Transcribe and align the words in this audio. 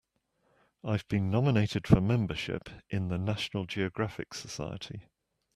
I've 0.83 1.07
been 1.09 1.29
nominated 1.29 1.85
for 1.85 2.01
membership 2.01 2.69
in 2.89 3.09
the 3.09 3.19
National 3.19 3.67
Geographic 3.67 4.33
Society. 4.33 5.03